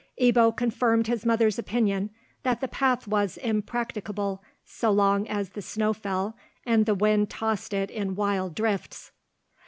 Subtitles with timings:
[0.19, 2.09] Ebbo confirmed his mother's opinion
[2.41, 6.35] that the path was impracticable so long as the snow fell,
[6.65, 9.11] and the wind tossed it in wild drifts.